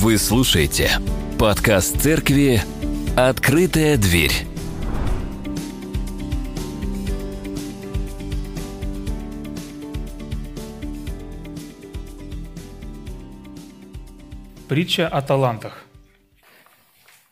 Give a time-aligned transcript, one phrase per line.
[0.00, 0.92] Вы слушаете
[1.40, 2.62] подкаст церкви
[3.16, 4.30] «Открытая дверь».
[14.68, 15.82] Притча о талантах.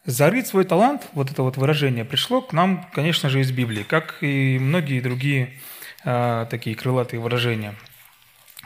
[0.05, 4.17] Зарыть свой талант, вот это вот выражение, пришло к нам, конечно же, из Библии, как
[4.23, 5.61] и многие другие
[6.05, 7.77] э, такие крылатые выражения.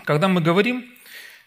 [0.07, 0.87] Когда мы говорим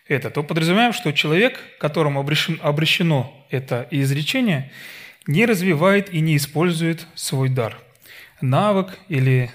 [0.07, 4.71] это, то подразумеваем, что человек, которому обращено это изречение,
[5.27, 7.77] не развивает и не использует свой дар,
[8.41, 9.52] навык или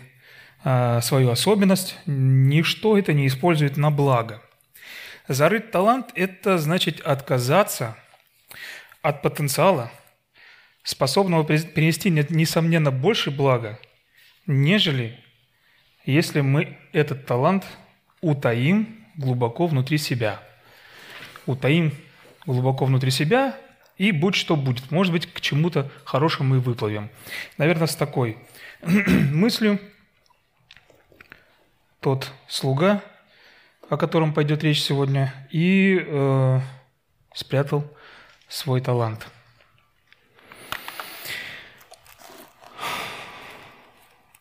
[0.64, 4.42] э, свою особенность, ничто это не использует на благо.
[5.28, 7.96] Зарыть талант– это значит отказаться
[9.02, 9.92] от потенциала,
[10.82, 13.78] способного принести, несомненно, больше блага,
[14.46, 15.22] нежели
[16.06, 17.66] если мы этот талант
[18.22, 20.40] утаим глубоко внутри себя.
[21.44, 21.92] Утаим
[22.46, 23.58] глубоко внутри себя,
[23.98, 24.90] и будь что будет.
[24.90, 27.10] Может быть, к чему-то хорошему мы выплывем.
[27.58, 28.38] Наверное, с такой
[28.82, 29.78] мыслью
[32.00, 33.02] тот слуга,
[33.90, 36.60] о котором пойдет речь сегодня, и э,
[37.34, 37.92] спрятал
[38.48, 39.28] свой талант.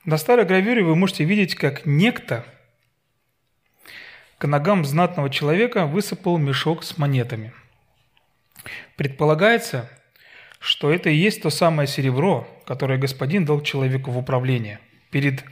[0.05, 2.45] На старой гравюре вы можете видеть, как некто–
[4.37, 7.53] к ногам знатного человека высыпал мешок с монетами.
[8.95, 9.89] Предполагается,
[10.59, 14.79] что это и есть то самое серебро, которое господин дал человеку в управление
[15.09, 15.43] перед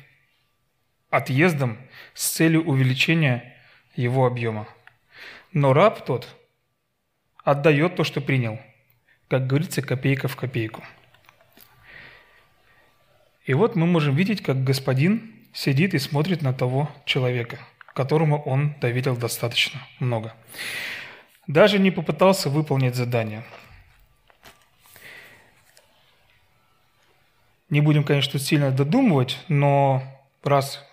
[1.10, 1.78] отъездом
[2.14, 3.56] с целью увеличения
[3.96, 4.68] его объема.
[5.52, 6.28] Но раб тот
[7.44, 8.60] отдает то, что принял,
[9.30, 10.84] как говорится, копейка в копейку.
[13.46, 17.60] И вот мы можем видеть, как господин сидит и смотрит на того человека–
[17.96, 20.36] которому он доверил достаточно много.
[21.48, 23.44] Даже не попытался выполнить задание.
[27.70, 30.04] Не будем, конечно, сильно додумывать, но
[30.44, 30.84] раз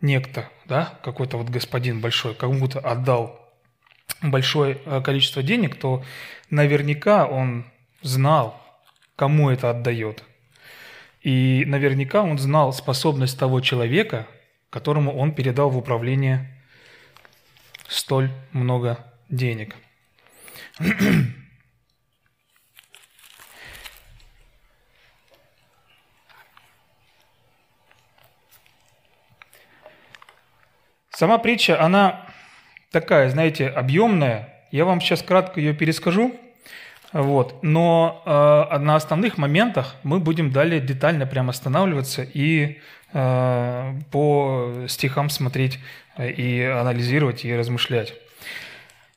[0.00, 3.38] некто, да, какой-то вот господин большой, кому-то отдал
[4.22, 6.04] большое э, количество денег, то
[6.50, 7.66] наверняка он
[8.02, 8.60] знал,
[9.14, 10.24] кому это отдает.
[11.20, 14.26] И наверняка он знал способность того человека,
[14.76, 16.54] которому он передал в управление
[17.88, 19.74] столь много денег.
[31.08, 32.26] Сама притча, она
[32.90, 34.62] такая, знаете, объемная.
[34.70, 36.38] Я вам сейчас кратко ее перескажу.
[37.16, 37.62] Вот.
[37.62, 42.78] Но э, на основных моментах мы будем далее детально прямо останавливаться и
[43.14, 45.78] э, по стихам смотреть
[46.18, 48.12] э, и анализировать и размышлять.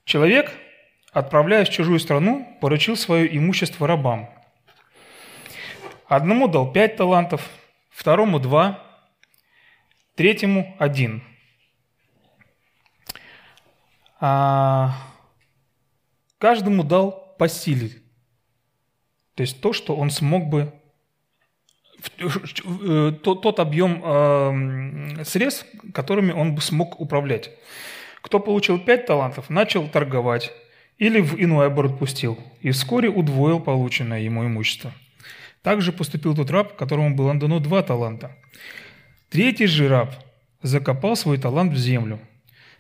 [0.05, 0.49] Человек,
[1.11, 4.29] отправляясь в чужую страну, поручил свое имущество рабам.
[6.07, 7.49] Одному дал пять талантов,
[7.89, 8.81] второму два,
[10.15, 11.21] третьему один.
[14.21, 14.93] А
[16.37, 17.89] каждому дал по силе.
[19.33, 20.73] То есть то, что он смог бы
[22.17, 27.49] э, тот, тот объем э, средств, которыми он бы смог управлять.
[28.21, 30.51] Кто получил пять талантов, начал торговать
[30.97, 34.91] или в иной оборот пустил, и вскоре удвоил полученное ему имущество.
[35.61, 38.35] Также поступил тот раб, которому было дано два таланта.
[39.29, 40.13] Третий же раб
[40.61, 42.19] закопал свой талант в землю.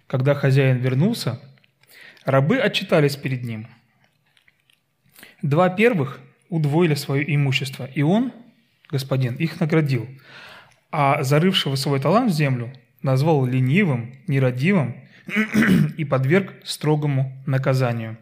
[0.07, 1.39] Когда хозяин вернулся,
[2.25, 3.67] рабы отчитались перед ним–
[5.41, 6.19] Два первых
[6.49, 8.33] удвоили свое имущество, и он,
[8.89, 10.07] господин, их наградил,
[10.91, 14.95] а зарывшего свой талант в землю назвал ленивым, нерадивым
[15.97, 18.17] и подверг строгому наказанию.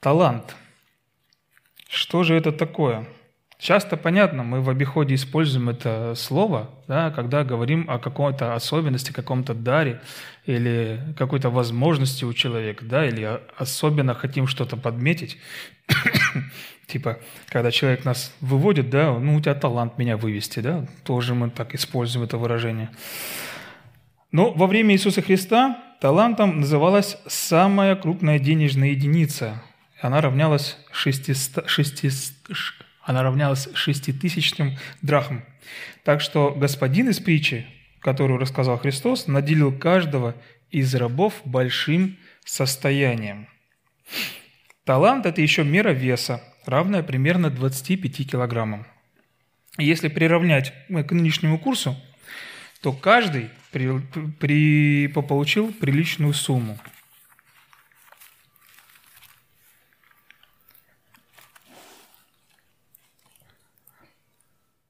[0.00, 0.56] Талант.
[1.88, 3.06] Что же это такое?
[3.60, 9.52] Часто понятно, мы в обиходе используем это слово, да, когда говорим о какой-то особенности, каком-то
[9.52, 10.00] даре
[10.46, 15.36] или какой-то возможности у человека, да, или особенно хотим что-то подметить.
[16.86, 17.18] типа,
[17.50, 21.74] когда человек нас выводит, да, ну, у тебя талант меня вывести, да, тоже мы так
[21.74, 22.88] используем это выражение.
[24.32, 29.62] Но во время Иисуса Христа талантом называлась самая крупная денежная единица.
[30.00, 32.56] Она равнялась 600, 600,
[33.02, 35.42] она равнялась шеститысячным драхм.
[36.04, 37.66] Так что господин из притчи,
[38.00, 40.34] которую рассказал Христос, наделил каждого
[40.70, 43.48] из рабов большим состоянием.
[44.84, 48.86] Талант– это еще мера веса, равная примерно 25 килограммам.
[49.78, 51.96] Если приравнять к нынешнему курсу,
[52.82, 54.00] то каждый при,
[54.40, 56.78] при, получил приличную сумму.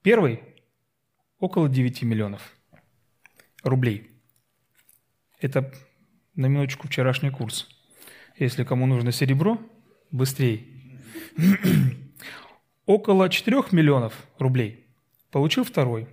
[0.03, 0.41] Первый–
[1.41, 2.57] около 9 миллионов
[3.63, 4.11] рублей.
[5.39, 5.73] Это
[6.35, 7.69] на минуточку вчерашний курс.
[8.39, 9.59] Если кому нужно серебро,
[10.11, 10.65] быстрее.
[12.87, 14.87] около 4 миллионов рублей
[15.31, 16.09] получил второй.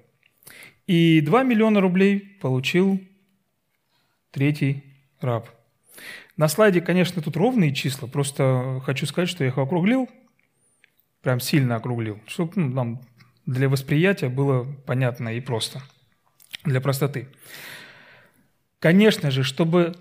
[0.86, 3.02] И 2 миллиона рублей получил
[4.32, 4.84] третий
[5.22, 5.50] раб.
[6.36, 10.10] На слайде, конечно, тут ровные числа, просто хочу сказать, что я их округлил,
[11.22, 13.02] прям сильно округлил, чтобы ну, нам
[13.48, 15.82] для восприятия было понятно и просто,
[16.64, 17.30] для простоты.
[18.80, 19.96] Конечно же, чтобы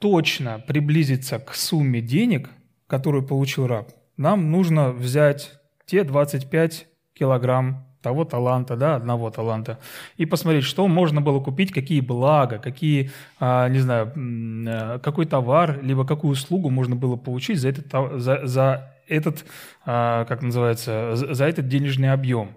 [0.00, 2.50] точно приблизиться к сумме денег,
[2.88, 5.52] которую получил раб, нам нужно взять
[5.84, 9.78] те 25 килограмм того таланта, да, одного таланта,
[10.16, 13.10] и посмотреть, что можно было купить, какие блага, какие,
[13.40, 17.86] а, не знаю, э, какой товар, либо какую услугу можно было получить за этот,
[18.20, 19.44] за, за этот
[19.84, 22.50] а, как называется, за этот денежный объем.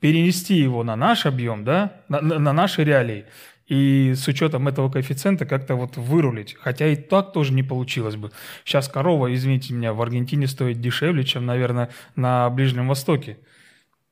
[0.00, 3.26] Перенести его на наш объем, да, на, на наши реалии,
[3.70, 6.56] и с учетом этого коэффициента как-то вот вырулить.
[6.58, 8.32] Хотя и так тоже не получилось бы.
[8.64, 13.38] Сейчас корова, извините меня, в Аргентине стоит дешевле, чем, наверное, на Ближнем Востоке.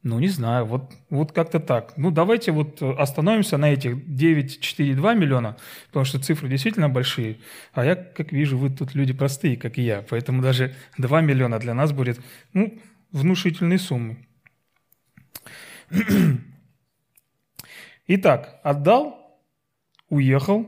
[0.04, 1.94] Ну, не знаю, вот, вот как-то так.
[1.96, 5.56] Ну, давайте вот остановимся на этих 9,4,2 миллиона,
[5.88, 7.38] потому что цифры действительно большие.
[7.72, 10.04] А я, как вижу, вы тут люди простые, как и я.
[10.08, 12.20] Поэтому даже 2 миллиона для нас будет,
[12.52, 12.78] ну,
[13.10, 14.28] внушительной суммой.
[18.06, 19.18] Итак, отдал
[20.08, 20.66] уехал.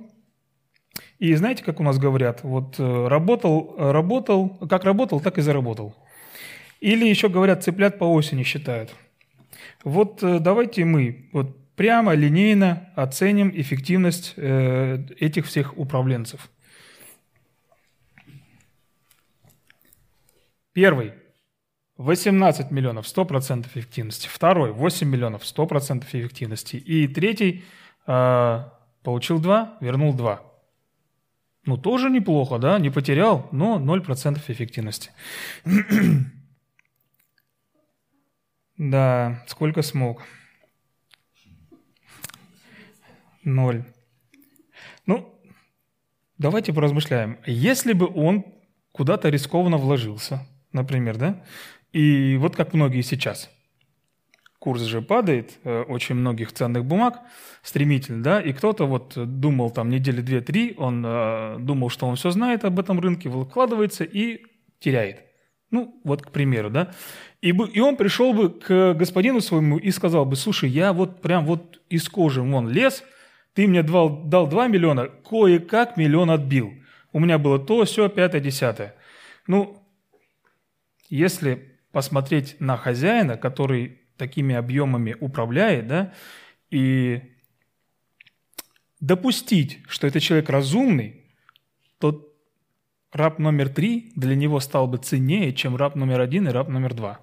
[1.19, 5.95] И знаете, как у нас говорят, вот э, работал, работал, как работал, так и заработал.
[6.81, 8.95] Или еще говорят, цыплят по осени считают.
[9.85, 16.51] Вот э, давайте мы вот прямо, линейно оценим эффективность э, этих всех управленцев.
[20.73, 21.13] Первый.
[22.03, 24.29] 18 миллионов, 100% эффективности.
[24.29, 24.73] Второй.
[24.73, 26.77] 8 миллионов, 100% эффективности.
[26.77, 27.65] И третий
[29.03, 30.43] Получил 2, вернул 2.
[31.65, 35.11] Ну, тоже неплохо, да, не потерял, но 0% эффективности.
[38.77, 40.23] да, сколько смог?
[43.43, 43.85] Ноль.
[45.07, 45.35] Ну,
[46.37, 47.39] давайте поразмышляем.
[47.47, 48.45] Если бы он
[48.93, 51.43] куда-то рискованно вложился, например, да,
[51.93, 53.51] и вот как многие сейчас–
[54.61, 57.21] курс же падает э, очень многих ценных бумаг
[57.63, 62.31] стремительно, да, и кто-то вот думал там недели две-три, он э, думал, что он все
[62.31, 64.43] знает об этом рынке, выкладывается и
[64.79, 65.25] теряет.
[65.71, 66.93] Ну, вот к примеру, да.
[67.41, 71.23] И, бы, и он пришел бы к господину своему и сказал бы, слушай, я вот
[71.23, 73.03] прям вот из кожи вон лез,
[73.55, 76.75] ты мне дал, дал 2 миллиона, кое-как миллион отбил.
[77.13, 78.95] У меня было то, все, пятое, десятое.
[79.47, 79.83] Ну,
[81.09, 86.13] если посмотреть на хозяина, который такими объемами управляет, да,
[86.71, 87.23] и
[89.01, 91.25] допустить, что этот человек разумный,
[91.99, 92.33] то
[93.13, 96.95] раб номер три для него стал бы ценнее, чем раб номер один и раб номер
[96.95, 97.21] два.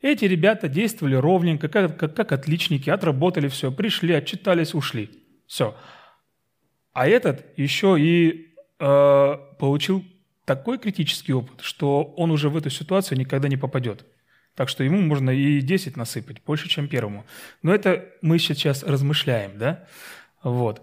[0.00, 5.10] Эти ребята действовали ровненько, как, как, как отличники, отработали все, пришли, отчитались, ушли.
[5.46, 5.76] Все.
[6.92, 10.04] А этот еще и э, получил
[10.46, 14.06] такой критический опыт, что он уже в эту ситуацию никогда не попадет.
[14.54, 17.26] Так что ему можно и 10 насыпать, больше, чем первому.
[17.62, 19.86] Но это мы сейчас размышляем, да?
[20.42, 20.80] Вот.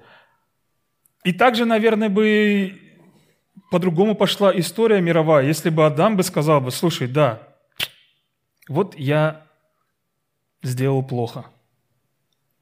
[1.23, 2.79] И также, наверное, бы
[3.71, 7.41] по-другому пошла история мировая, если бы Адам бы сказал бы, слушай, да,
[8.67, 9.47] вот я
[10.61, 11.45] сделал плохо.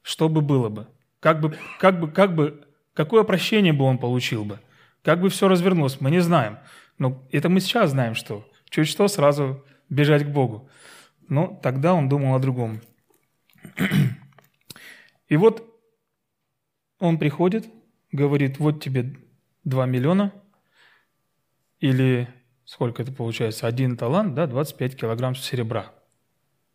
[0.02, 0.86] Что бы было бы?
[1.20, 4.60] Как бы, как бы, как бы, какое прощение бы он получил бы?
[5.02, 6.00] Как бы все развернулось?
[6.00, 6.58] Мы не знаем.
[7.02, 10.70] Но это мы сейчас знаем, что чуть что сразу бежать к Богу.
[11.28, 12.80] Но тогда он думал о другом.
[15.28, 15.68] И вот
[17.00, 17.66] он приходит,
[18.12, 19.16] говорит, вот тебе
[19.64, 20.32] 2 миллиона,
[21.80, 22.28] или
[22.64, 25.92] сколько это получается, один талант, да, 25 килограмм серебра.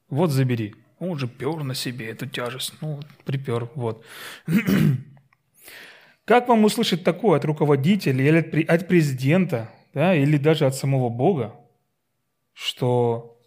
[0.10, 0.76] Вот забери.
[1.00, 2.74] Он уже пер на себе эту тяжесть.
[2.82, 4.04] Ну, припер, вот.
[6.26, 11.56] Как вам услышать такое от руководителя или от президента, да, или даже от самого Бога,
[12.54, 13.42] что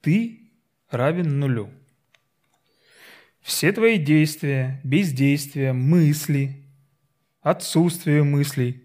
[0.00, 0.50] ты
[0.90, 1.70] равен нулю.
[3.40, 6.66] Все твои действия, бездействия, мысли,
[7.40, 8.82] отсутствие мыслей.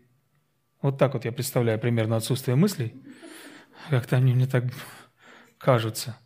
[0.83, 2.93] Вот так вот я представляю примерно отсутствие мыслей.
[3.89, 4.65] Как-то они мне так
[5.57, 6.19] кажутся.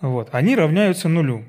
[0.00, 0.28] Вот.
[0.30, 1.44] Они равняются нулю.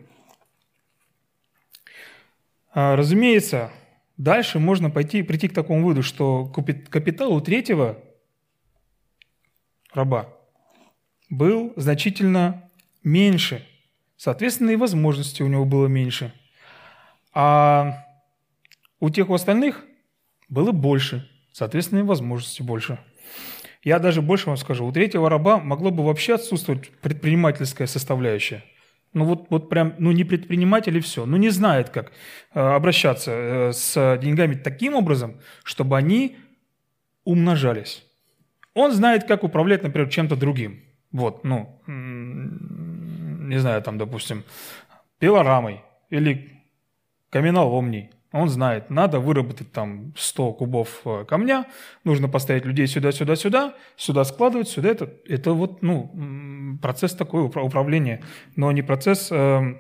[2.74, 3.72] А, разумеется,
[4.18, 8.04] дальше можно пойти, прийти к такому выводу, что капитал у третьего
[9.94, 10.30] раба
[11.30, 12.70] был значительно
[13.04, 13.66] меньше.
[14.18, 16.32] Соответственно, и возможностей у него было меньше.
[17.34, 18.06] А
[19.00, 19.84] у тех у остальных
[20.50, 21.28] было больше.
[21.54, 23.00] Соответственно, и возможностей больше.
[23.84, 24.86] Я даже больше вам скажу.
[24.86, 28.64] У третьего раба могло бы вообще отсутствовать предпринимательская составляющая.
[29.14, 31.26] Ну вот, вот прям, ну не предприниматель и все.
[31.26, 32.12] Ну не знает, как
[32.54, 36.38] э, обращаться э, с деньгами таким образом, чтобы они
[37.24, 38.06] умножались.
[38.74, 40.82] Он знает, как управлять, например, чем-то другим.
[41.12, 44.44] Вот, ну, не знаю, там, допустим,
[45.20, 46.64] пилорамой или
[47.30, 48.12] каменоломней.
[48.32, 51.66] Он знает, надо выработать там 100 кубов э, камня,
[52.06, 55.14] нужно поставить людей сюда, сюда, сюда, сюда складывать, сюда это.
[55.28, 58.24] Это вот, ну, процесс такой управления,
[58.56, 59.76] но не процесс э,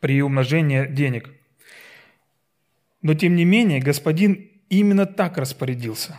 [0.00, 1.30] при умножении денег.
[3.02, 6.18] Но тем не менее, господин именно так распорядился.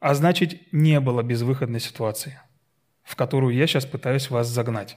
[0.00, 2.40] А значит, не было безвыходной ситуации,
[3.02, 4.96] в которую я сейчас пытаюсь вас загнать.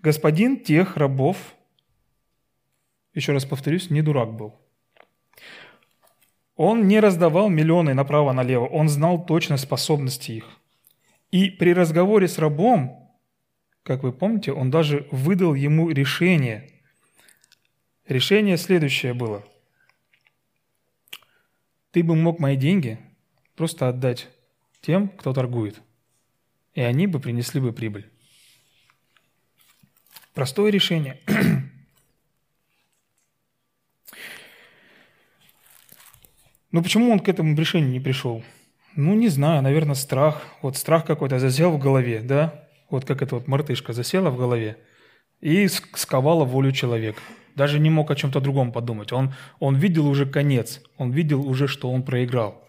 [0.00, 1.36] Господин тех рабов,
[3.12, 4.54] еще раз повторюсь, не дурак был.
[6.56, 10.46] Он не раздавал миллионы направо-налево, он знал точно способности их.
[11.30, 13.12] И при разговоре с рабом,
[13.82, 16.70] как вы помните, он даже выдал ему решение.
[18.06, 19.44] Решение следующее было.
[21.90, 22.98] Ты бы мог мои деньги
[23.58, 24.28] просто отдать
[24.80, 25.82] тем, кто торгует,
[26.74, 28.08] и они бы принесли бы прибыль.
[30.32, 31.20] Простое решение.
[36.70, 38.44] Но почему он к этому решению не пришел?
[38.94, 40.44] Ну, не знаю, наверное, страх.
[40.62, 42.68] Вот страх какой-то засел в голове, да?
[42.90, 44.78] Вот как эта вот мартышка засела в голове
[45.40, 47.20] и сковала волю человека.
[47.56, 49.12] Даже не мог о чем-то другом подумать.
[49.12, 52.67] Он, он видел уже конец, он видел уже, что он проиграл.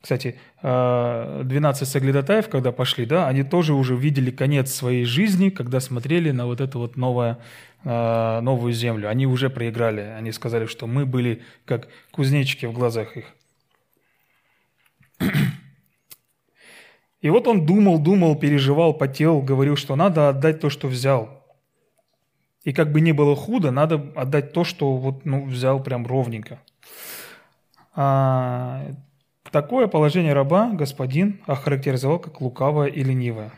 [0.00, 5.80] Кстати, 12 э, соглядатаев, когда пошли, да, они тоже уже видели конец своей жизни, когда
[5.80, 7.38] смотрели на вот эту вот новое,
[7.84, 9.08] э, новую землю.
[9.08, 10.00] Они уже проиграли.
[10.00, 13.26] Они сказали, что мы были как кузнечики в глазах их.
[17.20, 21.44] И вот он думал, думал, переживал, потел, говорил, что надо отдать то, что взял.
[22.62, 26.60] И как бы не было худо, надо отдать то, что вот, ну, взял прям ровненько.
[27.94, 28.94] А,
[29.52, 33.52] Такое положение раба господин охарактеризовал как лукавое и ленивое.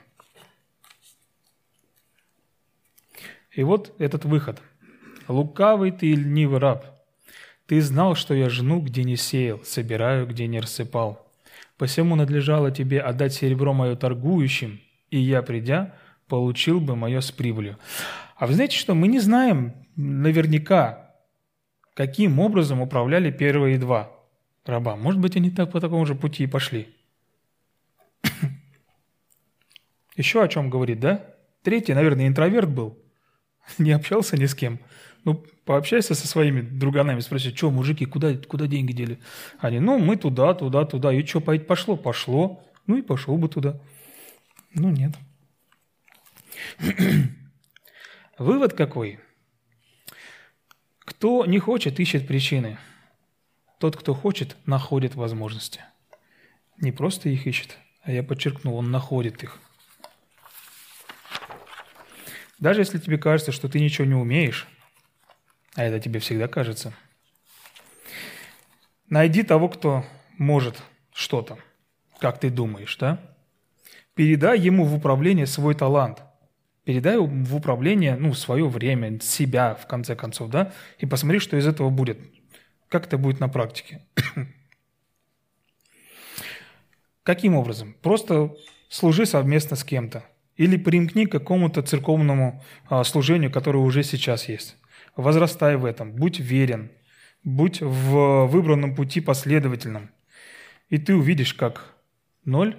[3.53, 4.61] И вот этот выход.
[5.27, 6.85] «Лукавый ты и ленивый раб,
[7.67, 11.25] ты знал, что я жну, где не сеял, собираю, где не рассыпал.
[11.77, 14.81] Посему надлежало тебе отдать серебро мое торгующим,
[15.11, 15.95] и я, придя,
[16.27, 17.79] получил бы мое с прибылью».
[18.37, 18.95] А вы знаете что?
[18.95, 21.15] Мы не знаем наверняка,
[21.95, 24.11] каким образом управляли первые два–
[24.65, 24.97] раба.
[24.97, 26.89] Может быть, они так по такому же пути и пошли.
[30.17, 31.35] Еще о чем говорит, да?
[31.63, 32.99] Третий, наверное, интроверт был.
[33.79, 34.81] Не общался ни с кем.
[35.25, 39.21] Ну, пообщайся со своими друганами, спроси, что, мужики, куда, куда деньги дели?
[39.59, 41.13] Они, ну, мы туда, туда, туда.
[41.13, 41.97] И что, пошло?
[41.97, 42.65] Пошло.
[42.87, 43.81] Ну и пошел бы туда.
[44.75, 45.13] Ну, нет.
[48.39, 49.21] Вывод какой?
[51.01, 52.79] Кто не хочет, ищет причины–
[53.81, 55.81] тот, кто хочет, находит возможности.
[56.77, 59.59] Не просто их ищет, а я подчеркну, он находит их.
[62.59, 64.69] Даже если тебе кажется, что ты ничего не умеешь,
[65.77, 66.93] а это тебе всегда кажется,
[69.09, 70.05] найди того, кто
[70.37, 70.83] может
[71.15, 71.59] что-то,
[72.19, 73.19] как ты думаешь, да?
[74.15, 76.23] Передай ему в управление свой талант.
[76.85, 80.75] Передай в управление, ну, свое время, себя, в конце концов, да?
[80.99, 82.19] И посмотри, что из этого будет.
[82.91, 84.03] Как это будет на практике?
[87.23, 87.95] Каким образом?
[88.03, 88.57] Просто
[88.89, 90.25] служи совместно с кем-то.
[90.57, 94.77] Или примкни к какому-то церковному а, служению, которое уже сейчас есть.
[95.17, 96.91] Возрастай в этом, будь верен,
[97.45, 100.11] будь в выбранном пути последовательным.
[100.89, 101.95] И ты увидишь, как
[102.45, 102.77] ноль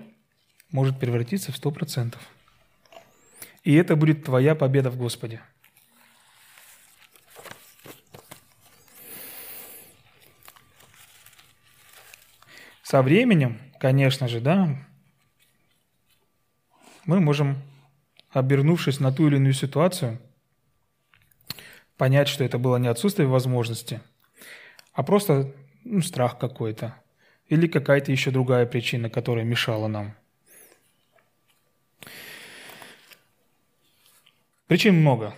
[0.71, 2.21] может превратиться в сто процентов.
[3.63, 5.41] И это будет твоя победа в Господе.
[12.91, 14.75] Со временем, конечно же, да,
[17.05, 17.55] мы можем,
[18.31, 20.19] обернувшись на ту или иную ситуацию,
[21.95, 24.01] понять, что это было не отсутствие возможности,
[24.91, 25.55] а просто
[25.85, 26.93] ну, страх какой-то
[27.47, 30.13] или какая-то еще другая причина, которая мешала нам.
[34.67, 35.33] Причин много.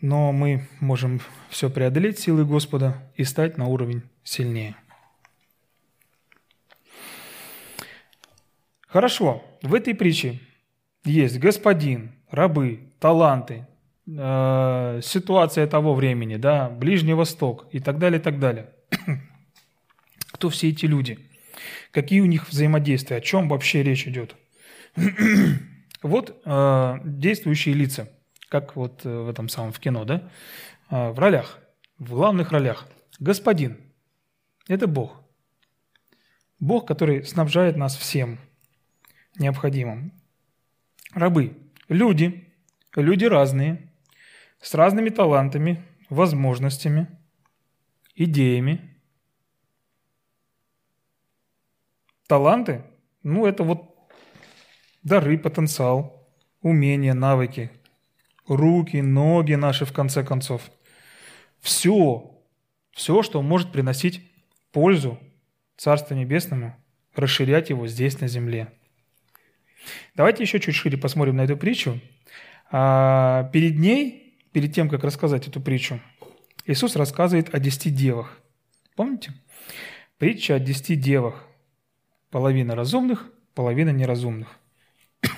[0.00, 1.20] но мы можем
[1.50, 4.76] все преодолеть силой Господа и стать на уровень сильнее.
[8.90, 10.40] Хорошо, в этой притче
[11.04, 13.68] есть господин, рабы, таланты,
[14.08, 18.70] э, ситуация того времени, да, Ближний Восток и так далее, и так далее.
[20.32, 21.20] Кто все эти люди?
[21.92, 23.18] Какие у них взаимодействия?
[23.18, 24.34] О чем вообще речь идет?
[26.02, 28.10] вот э, действующие лица,
[28.48, 30.28] как вот э, в этом самом в кино, да,
[30.90, 31.60] э, в ролях,
[31.98, 32.88] в главных ролях.
[33.20, 33.76] Господин–
[34.66, 35.22] это Бог.
[36.58, 38.40] Бог, который снабжает нас всем
[39.40, 40.12] необходимым.
[41.12, 41.56] Рабы–
[41.88, 42.46] люди,
[42.94, 43.90] люди разные,
[44.60, 47.08] с разными талантами, возможностями,
[48.14, 48.96] идеями.
[52.28, 52.84] Таланты–
[53.22, 53.94] ну, это вот
[55.02, 56.26] дары, потенциал,
[56.62, 57.70] умения, навыки,
[58.46, 60.70] руки, ноги наши, в конце концов.
[61.60, 62.40] Все,
[62.92, 64.30] все, что может приносить
[64.72, 65.18] пользу
[65.76, 66.76] Царству Небесному,
[67.14, 68.72] расширять его здесь, на земле.
[70.14, 72.00] Давайте еще чуть шире посмотрим на эту притчу.
[72.70, 76.00] А, перед ней, перед тем, как рассказать эту притчу,
[76.66, 78.38] Иисус рассказывает о десяти девах.
[78.96, 79.32] Помните?
[80.18, 81.46] Притча о десяти девах.
[82.30, 84.48] Половина разумных, половина неразумных.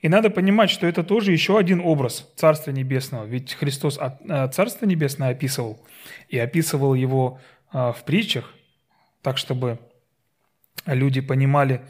[0.00, 3.24] И надо понимать, что это тоже еще один образ Царства Небесного.
[3.24, 5.84] Ведь Христос э, Царство Небесное описывал,
[6.28, 7.40] и описывал его
[7.72, 8.54] э, в притчах,
[9.22, 9.78] так чтобы
[10.86, 11.82] люди понимали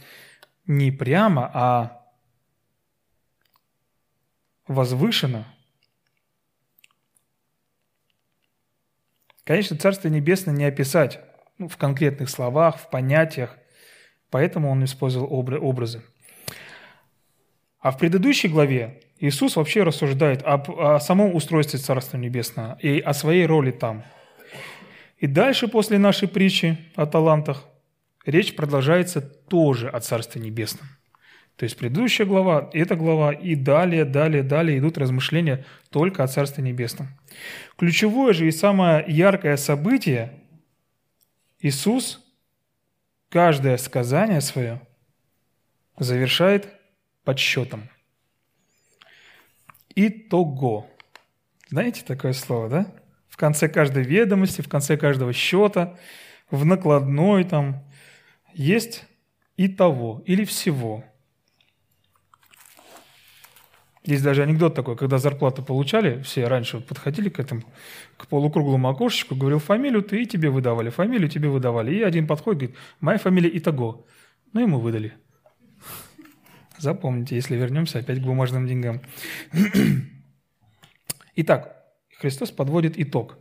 [0.66, 2.06] не прямо, а
[4.66, 5.46] возвышенно.
[9.44, 11.20] Конечно, Царство Небесное не описать
[11.58, 13.56] ну, в конкретных словах, в понятиях,
[14.30, 16.02] поэтому он использовал образы.
[17.78, 23.14] А в предыдущей главе Иисус вообще рассуждает об, о самом устройстве Царства Небесного и о
[23.14, 24.02] своей роли там.
[25.18, 27.64] И дальше, после нашей притчи о талантах,
[28.26, 30.86] речь продолжается тоже о Царстве Небесном.
[31.56, 36.62] То есть предыдущая глава, эта глава и далее, далее, далее идут размышления только о Царстве
[36.62, 37.08] Небесном.
[37.78, 40.34] Ключевое же и самое яркое событие–
[41.60, 42.20] Иисус
[43.28, 44.80] каждое сказание свое
[45.98, 46.68] завершает
[47.24, 47.88] подсчетом.
[49.94, 50.88] Итого.
[51.70, 52.94] Знаете такое слово, да?
[53.28, 55.98] В конце каждой ведомости, в конце каждого счета,
[56.50, 57.82] в накладной там
[58.56, 59.04] есть
[59.56, 61.04] и того, или всего.
[64.02, 67.62] Есть даже анекдот такой, когда зарплату получали, все раньше подходили к этому,
[68.16, 71.94] к полукруглому окошечку, говорил фамилию ты, и тебе выдавали, фамилию тебе выдавали.
[71.94, 74.06] И один подходит, говорит, моя фамилия Итого.
[74.52, 75.14] Ну, ему выдали.
[76.78, 79.00] Запомните, если вернемся опять к бумажным деньгам.
[81.36, 81.84] Итак,
[82.18, 83.38] Христос подводит итог.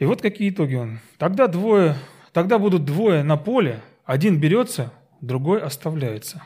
[0.00, 0.98] И вот какие итоги он.
[1.18, 1.94] Тогда двое,
[2.32, 6.42] тогда будут двое на поле, один берется, другой оставляется.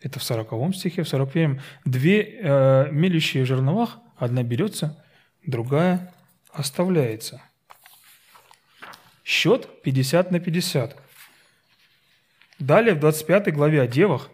[0.00, 5.00] Это в 40 стихе, в 41 две э, мелющие в жерновах, одна берется,
[5.46, 6.12] другая
[6.50, 7.40] оставляется.
[9.24, 10.96] Счет 50 на 50.
[12.58, 14.28] Далее в 25 главе о девах,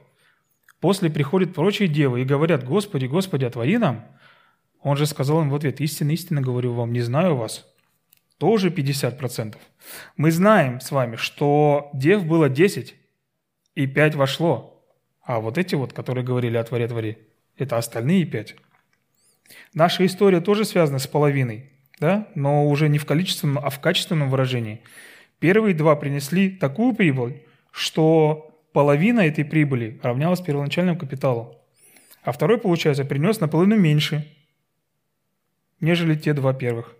[0.81, 4.07] после приходят прочие девы и говорят, «Господи, Господи, отвори нам».
[4.81, 7.72] Он же сказал им в ответ, «Истинно, истинно говорю вам, не знаю вас».
[8.43, 9.55] Тоже 50%.
[10.17, 12.97] Мы знаем с вами, что дев было 10,
[13.77, 14.85] и 5 вошло.
[15.23, 17.19] А вот эти вот, которые говорили «отвори, отвори»,
[17.57, 18.57] это остальные 5.
[19.75, 22.27] Наша история тоже связана с половиной, да?
[22.35, 24.83] но уже не в количественном, а в качественном выражении.
[25.39, 31.61] Первые два принесли такую прибыль, что половина этой прибыли равнялась первоначальному капиталу,
[32.25, 34.27] а второй, получается, принес наполовину меньше,
[35.79, 36.97] нежели те два первых.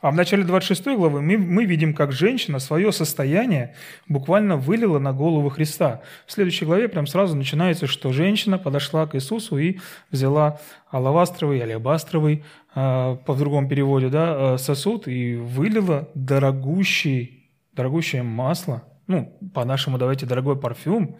[0.00, 3.74] А в начале 26 главы мы, мы видим, как женщина свое состояние
[4.06, 6.02] буквально вылила на голову Христа.
[6.26, 9.78] В следующей главе прям сразу начинается, что женщина подошла к Иисусу и
[10.10, 18.84] взяла алавастровый, алебастровый, э, по другому переводе, да, э, сосуд и вылила дорогущий, дорогущее масло–
[19.08, 21.16] ну, по-нашему, давайте, дорогой парфюм,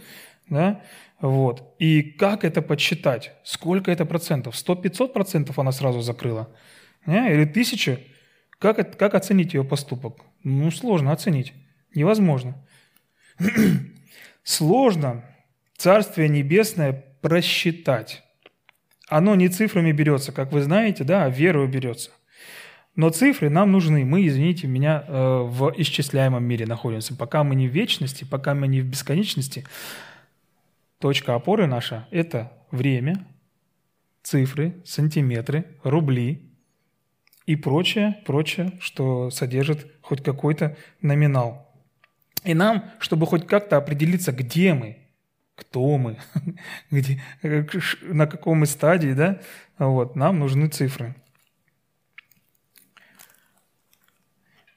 [0.48, 0.82] да,
[1.20, 1.74] вот.
[1.78, 3.32] И как это подсчитать?
[3.42, 4.54] Сколько это процентов?
[4.54, 6.48] 100-500 процентов она сразу закрыла?
[7.06, 7.32] Не?
[7.32, 7.98] Или тысяча?
[8.58, 10.24] Как, как оценить ее поступок?
[10.42, 11.54] Ну, сложно оценить.
[11.94, 12.56] Невозможно.
[14.42, 15.24] сложно
[15.76, 18.24] Царствие Небесное просчитать.
[19.08, 22.10] Оно не цифрами берется, как вы знаете, да, а верою берется.
[22.96, 24.04] Но цифры нам нужны.
[24.04, 27.14] Мы, извините меня, э, в исчисляемом мире находимся.
[27.14, 29.64] Пока мы не в вечности, пока мы не в бесконечности,
[30.98, 33.24] точка опоры наша– это время,
[34.22, 36.47] цифры, сантиметры, рубли
[37.48, 41.66] и прочее, прочее, что содержит хоть какой-то номинал.
[42.44, 44.98] И нам, чтобы хоть как-то определиться, где мы,
[45.54, 46.18] кто мы,
[46.90, 47.22] где,
[48.02, 49.40] на каком мы стадии, да,
[49.78, 51.14] вот, нам нужны цифры.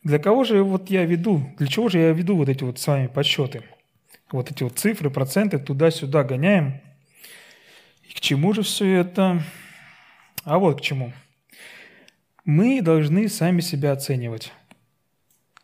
[0.01, 2.88] Для кого же вот я веду, для чего же я веду вот эти вот с
[2.88, 3.63] вами подсчеты?
[4.31, 6.79] Вот эти вот цифры, проценты туда-сюда гоняем.
[8.03, 9.43] И к чему же все это?
[10.45, 11.12] А вот к чему.
[12.43, 14.51] Мы должны сами себя оценивать.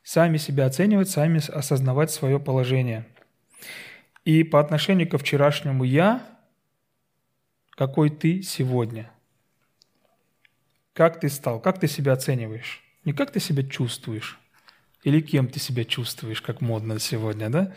[0.04, 3.06] Сами себя оценивать, сами осознавать свое положение.
[4.26, 6.22] И по отношению ко вчерашнему «я»,
[7.72, 9.12] какой ты сегодня?
[10.94, 11.60] Как ты стал?
[11.60, 12.84] Как ты себя оцениваешь?
[13.06, 14.40] Не как ты себя чувствуешь,
[15.04, 17.74] или кем ты себя чувствуешь, как модно сегодня, да?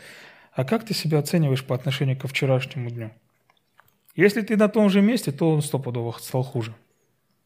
[0.53, 3.11] А как ты себя оцениваешь по отношению ко вчерашнему дню?
[4.15, 6.75] Если ты на том же месте, то он стопудово стал хуже.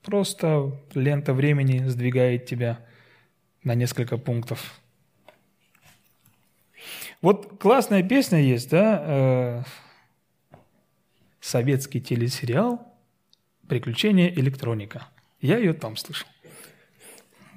[0.06, 2.80] Просто лента времени сдвигает тебя
[3.64, 4.80] на несколько пунктов.
[7.24, 9.64] Вот классная песня есть, да, э,
[11.40, 12.88] советский телесериал
[13.68, 15.08] «Приключения электроника».
[15.42, 16.28] Я ее там слышал.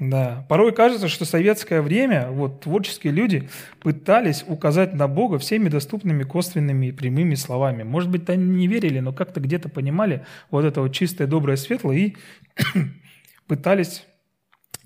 [0.00, 0.46] Да.
[0.48, 3.48] Порой кажется, что советское время вот, творческие люди
[3.80, 7.82] пытались указать на Бога всеми доступными косвенными и прямыми словами.
[7.82, 11.96] Может быть, они не верили, но как-то где-то понимали вот это вот чистое, доброе, светлое
[11.96, 12.16] и
[13.48, 14.04] пытались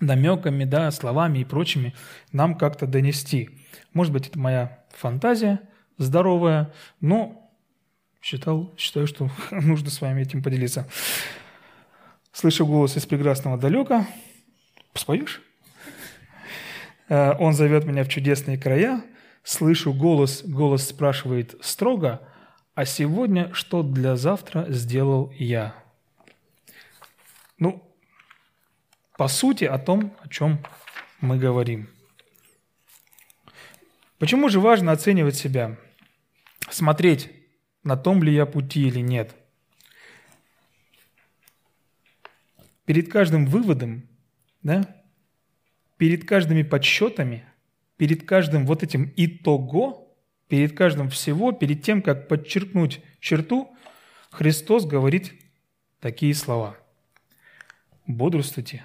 [0.01, 1.95] намеками, да, словами и прочими
[2.33, 3.51] нам как-то донести.
[3.93, 5.61] Может быть, это моя фантазия
[5.99, 6.73] здоровая,
[7.03, 7.53] но
[8.23, 10.89] считал, считаю, что нужно с вами этим поделиться.
[12.33, 14.07] Слышу голос из прекрасного далека–
[14.95, 15.43] Споешь?
[17.09, 19.05] Э, он зовет меня в чудесные края,
[19.43, 22.27] слышу голос, голос спрашивает строго,
[22.75, 25.75] а сегодня что для завтра сделал я?
[27.59, 27.83] Ну,
[29.17, 30.65] по сути, о том, о чем
[31.21, 31.89] мы говорим.
[34.19, 35.77] Почему же важно оценивать себя?
[36.71, 37.31] Смотреть,
[37.85, 39.35] на том ли я пути или нет.
[42.85, 44.09] Перед каждым выводом
[44.63, 45.03] да,
[45.97, 47.45] перед каждыми подсчетами,
[47.97, 50.15] перед каждым вот этим итого,
[50.49, 53.75] перед каждым всего, перед тем, как подчеркнуть черту,
[54.31, 55.33] Христос говорит
[56.01, 56.77] такие слова.
[58.07, 58.83] «Бодрствуйте,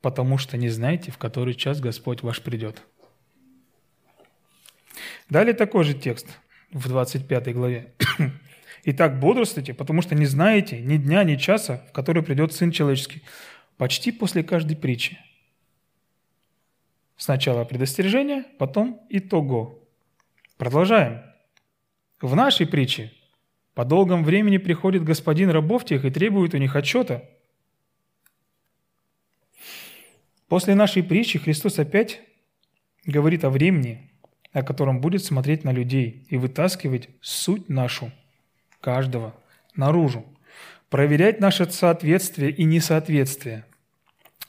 [0.00, 2.82] потому что не знаете, в который час Господь ваш придет».
[5.30, 6.38] Далее такой же текст
[6.70, 7.94] в 25 главе.
[8.84, 13.22] «Итак, бодрствуйте, потому что не знаете ни дня, ни часа, в который придет Сын Человеческий
[13.76, 15.18] почти после каждой притчи.
[17.16, 19.82] Сначала предостережение, потом итого.
[20.56, 21.22] Продолжаем.
[22.20, 23.12] В нашей притче
[23.74, 27.22] по долгом времени приходит господин рабов тех и требует у них отчета.
[30.48, 32.22] После нашей притчи Христос опять
[33.04, 34.10] говорит о времени,
[34.52, 38.12] о котором будет смотреть на людей и вытаскивать суть нашу,
[38.80, 39.34] каждого,
[39.74, 40.24] наружу
[40.88, 43.64] проверять наше соответствие и несоответствие,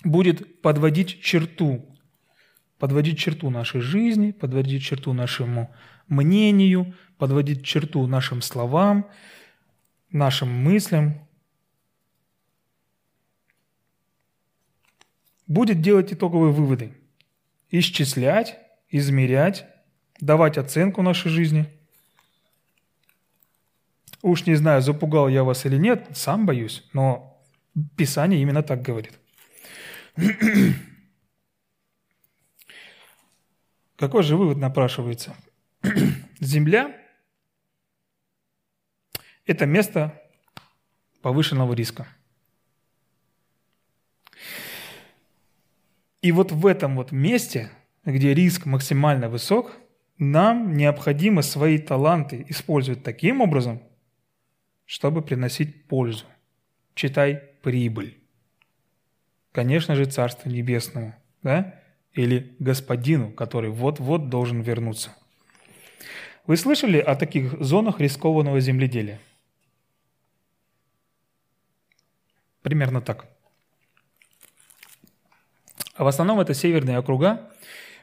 [0.04, 1.86] будет подводить черту,
[2.78, 5.74] подводить черту нашей жизни, подводить черту нашему
[6.08, 9.10] мнению, подводить черту нашим словам,
[10.12, 11.28] нашим мыслям.
[15.48, 16.94] Будет делать итоговые выводы,
[17.72, 19.66] исчислять, измерять,
[20.20, 21.72] давать оценку нашей жизни–
[24.22, 27.38] Уж не знаю, запугал я вас или нет, сам боюсь, но
[27.96, 29.20] Писание именно так говорит.
[33.96, 35.36] Какой же вывод напрашивается?
[36.40, 36.96] Земля–
[39.46, 40.20] это место
[41.22, 42.08] повышенного риска.
[46.22, 47.70] И вот в этом вот месте,
[48.06, 49.78] где риск максимально высок,
[50.18, 53.82] нам необходимо свои таланты использовать таким образом,
[54.88, 56.26] чтобы приносить пользу.
[56.96, 58.18] Читай прибыль.
[59.52, 61.80] Конечно же, Царству Небесному, да?
[62.14, 65.16] Или Господину, который вот-вот должен вернуться.
[66.48, 69.20] Вы слышали о таких зонах рискованного земледелия?
[72.64, 73.28] Примерно так.
[75.96, 77.52] А в основном это северные округа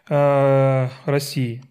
[0.09, 1.63] э, России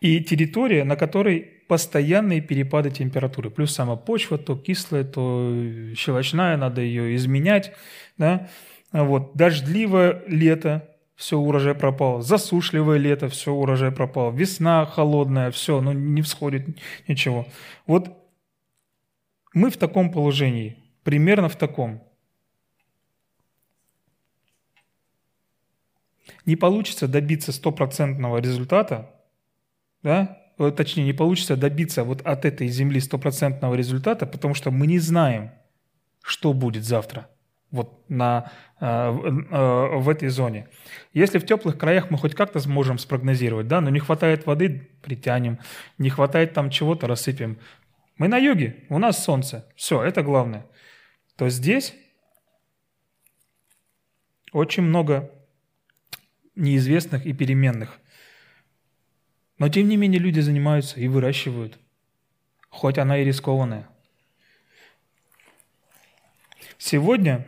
[0.00, 3.50] и территория, на которой постоянные перепады температуры.
[3.50, 5.54] Плюс сама почва то кислая, то
[5.94, 7.72] щелочная, надо ее изменять.
[8.18, 8.48] Да?
[8.92, 9.36] Вот.
[9.36, 12.22] Дождливое лето, все, урожай пропал.
[12.22, 14.32] Засушливое лето, все, урожай пропал.
[14.32, 16.66] Весна холодная, все, ну не всходит
[17.06, 17.46] ничего.
[17.86, 18.16] Вот
[19.52, 22.02] Мы в таком положении, примерно в таком.
[26.46, 29.10] Не получится добиться стопроцентного результата,
[30.02, 30.38] да?
[30.76, 35.52] точнее, не получится добиться вот от этой земли стопроцентного результата, потому что мы не знаем,
[36.22, 37.28] что будет завтра
[37.70, 40.68] вот на, э, э, в этой зоне.
[41.12, 45.58] Если в теплых краях мы хоть как-то сможем спрогнозировать, да, но не хватает воды, притянем,
[45.96, 47.58] не хватает там чего-то, рассыпем.
[48.18, 50.66] Мы на юге, у нас солнце, все, это главное.
[51.36, 51.94] То здесь
[54.52, 55.30] очень много
[56.56, 57.99] неизвестных и переменных.
[59.60, 61.78] Но тем не менее люди занимаются и выращивают,
[62.70, 63.86] хоть она и рискованная.
[66.78, 67.46] Сегодня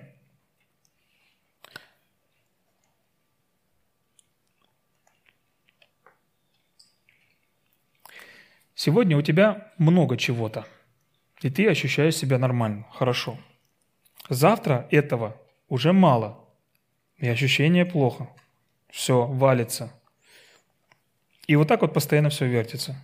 [8.74, 10.66] Сегодня у тебя много чего-то,
[11.40, 13.38] и ты ощущаешь себя нормально, хорошо.
[14.28, 16.44] Завтра этого уже мало,
[17.16, 18.28] и ощущение плохо.
[18.90, 19.92] Все, валится.
[21.46, 22.96] И вот так вот постоянно все вертится.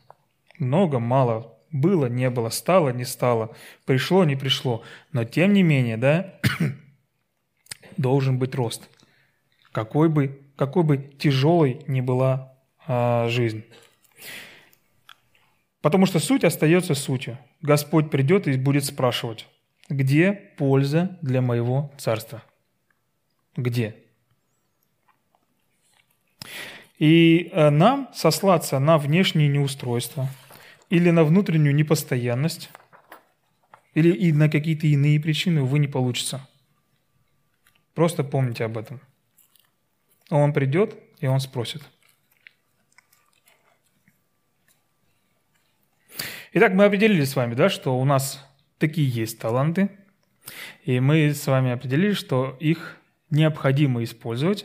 [0.59, 4.83] Много, мало, было, не было, стало, не стало, пришло, не пришло.
[5.12, 6.40] Но тем не менее, да,
[7.96, 8.88] должен быть рост.
[9.72, 12.55] Какой бы, какой бы тяжелой ни была
[12.87, 13.64] а, жизнь.
[15.81, 17.38] Потому что суть остается сутью.
[17.61, 19.46] Господь придет и будет спрашивать,
[19.88, 22.42] где польза для моего царства?
[23.57, 23.96] Где?
[26.98, 30.28] И э, нам сослаться на внешние неустройства
[30.90, 32.70] или на внутреннюю непостоянность,
[33.94, 36.46] или и на какие-то иные причины, увы, не получится.
[37.94, 39.00] Просто помните об этом.
[40.30, 41.82] Он придет, и он спросит–
[46.54, 48.42] Итак, мы определили с вами, да, что у нас
[48.78, 49.90] такие есть таланты,
[50.84, 52.96] и мы с вами определили, что их
[53.28, 54.64] необходимо использовать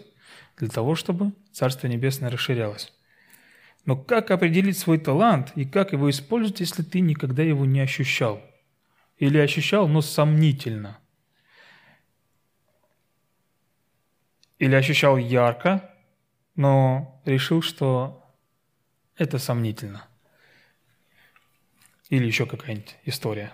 [0.56, 2.92] для того, чтобы Царство Небесное расширялось.
[3.86, 8.42] Но как определить свой талант и как его использовать, если ты никогда его не ощущал?
[9.18, 10.98] Или ощущал, но сомнительно?
[14.60, 15.90] Или ощущал ярко,
[16.56, 18.26] но решил, что
[19.18, 20.08] это сомнительно–
[22.14, 23.52] или еще какая-нибудь история.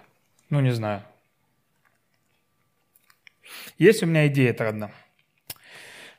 [0.50, 1.02] Ну, не знаю.
[3.78, 4.92] Есть у меня идея это одна.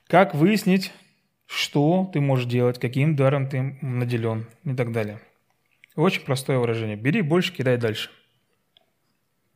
[0.06, 0.90] Как выяснить,
[1.70, 5.20] что ты можешь делать, каким даром ты наделен и так далее.
[5.94, 6.96] Очень простое выражение.
[6.96, 8.10] Бери больше, кидай дальше.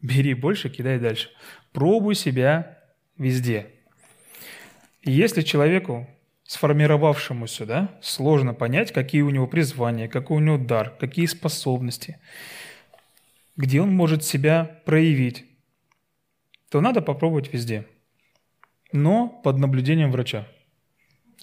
[0.00, 1.30] Бери больше, кидай дальше.
[1.72, 2.78] Пробуй себя
[3.18, 3.66] везде.
[5.02, 6.06] И если человеку,
[6.44, 12.18] сформировавшемуся, да, сложно понять, какие у него призвания, какой у него дар, какие способности–
[13.56, 15.44] где он может себя проявить,
[16.70, 17.86] то надо попробовать везде.
[18.92, 20.48] Но под наблюдением врача.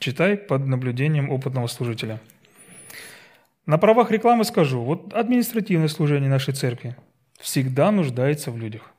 [0.01, 2.19] Читай под наблюдением опытного служителя.
[3.67, 6.95] На правах рекламы скажу, вот административное служение нашей церкви
[7.39, 8.91] всегда нуждается в людях.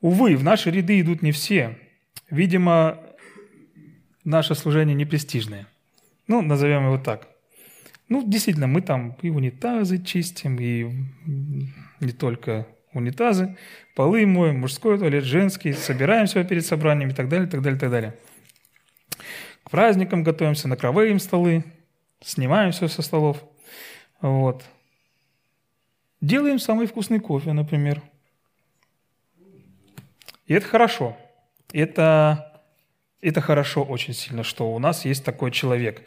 [0.00, 1.78] Увы, в наши ряды идут не все.
[2.30, 2.98] Видимо,
[4.24, 5.66] наше служение не престижное.
[6.28, 7.28] Ну, назовем его так.
[8.08, 10.90] Ну, действительно, мы там и унитазы чистим, и
[12.00, 13.58] не только унитазы,
[13.94, 18.14] полы моем, мужской туалет, женский, собираемся перед собранием и так далее, так далее, так далее.
[19.72, 21.64] Праздникам готовимся, накрываем столы,
[22.20, 23.42] снимаем все со столов.
[24.20, 24.62] Вот.
[26.20, 28.02] Делаем самый вкусный кофе, например.
[30.44, 31.16] И это хорошо.
[31.72, 32.62] Это,
[33.22, 36.02] это хорошо очень сильно, что у нас есть такой человек.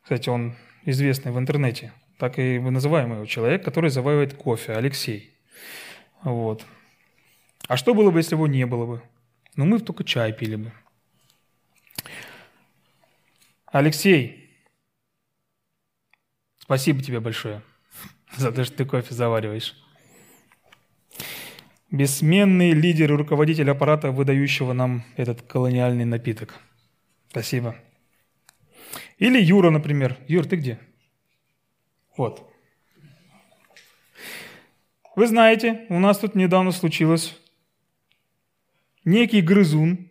[0.00, 0.54] Кстати, он
[0.84, 5.34] известный в интернете, так и мы называем его человек, который заваривает кофе, Алексей.
[6.22, 6.64] Вот.
[7.66, 9.02] А что было бы, если его не было бы?
[9.56, 10.72] Ну, мы только чай пили бы.
[13.74, 14.56] Алексей,
[16.58, 17.60] спасибо тебе большое
[18.36, 19.74] за то, что ты кофе завариваешь.
[21.90, 26.54] Бессменный лидер и руководитель аппарата, выдающего нам этот колониальный напиток.
[27.30, 27.74] Спасибо.
[29.18, 30.18] Или Юра, например.
[30.28, 30.78] Юр, ты где?
[32.16, 32.48] Вот.
[35.16, 37.36] Вы знаете, у нас тут недавно случилось.
[39.04, 40.10] Некий грызун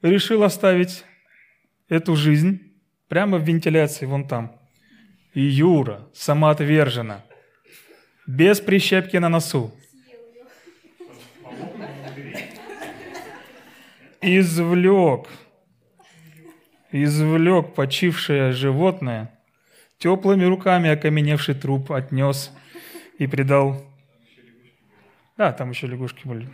[0.00, 1.04] решил оставить
[1.92, 2.72] эту жизнь
[3.08, 4.58] прямо в вентиляции вон там.
[5.34, 7.22] И Юра самоотверженно,
[8.26, 9.72] без прищепки на носу,
[14.20, 15.28] извлек
[16.92, 19.30] извлек почившее животное,
[19.98, 22.52] теплыми руками окаменевший труп отнес
[23.18, 23.84] и придал
[25.36, 26.48] Да, там еще лягушки были.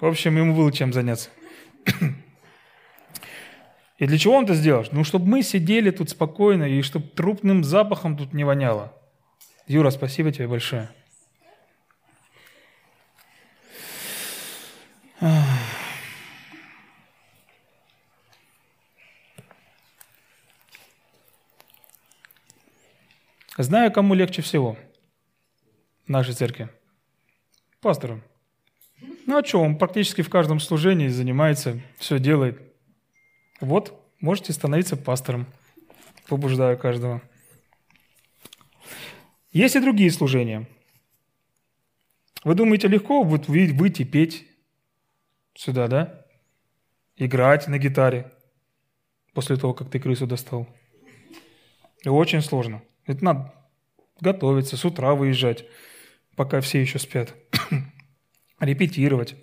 [0.00, 1.30] В общем, ему было чем заняться.
[4.02, 4.84] И для чего он это сделал?
[4.90, 8.92] Ну, чтобы мы сидели тут спокойно, и чтобы трупным запахом тут не воняло.
[9.68, 10.90] Юра, спасибо тебе большое.
[23.56, 24.76] Знаю, кому легче всего
[26.06, 26.68] в нашей церкви.
[27.80, 28.20] Пастору.
[29.26, 32.71] Ну а что, он практически в каждом служении занимается, все делает.
[33.62, 35.46] Вот, можете становиться пастором.
[36.28, 37.22] Побуждаю каждого.
[39.52, 40.66] Есть и другие служения.
[42.42, 44.48] Вы думаете, легко будет выйти петь
[45.54, 46.26] сюда, да?
[47.16, 48.32] Играть на гитаре
[49.32, 50.66] после того, как ты крысу достал?
[52.04, 52.82] Очень сложно.
[53.06, 53.54] Это надо
[54.20, 55.64] готовиться, с утра выезжать,
[56.34, 57.32] пока все еще спят.
[58.58, 59.36] Репетировать.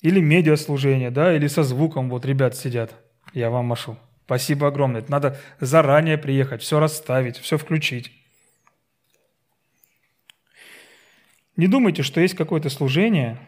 [0.00, 2.08] Или медиаслужение, да, или со звуком.
[2.08, 2.94] Вот ребят сидят,
[3.32, 3.98] я вам машу.
[4.24, 5.00] Спасибо огромное.
[5.00, 8.12] Это надо заранее приехать, все расставить, все включить.
[11.56, 13.38] Не думайте, что есть какое-то служение,